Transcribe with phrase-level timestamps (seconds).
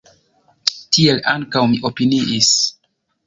[0.95, 2.51] Tiel ankaŭ mi opiniis.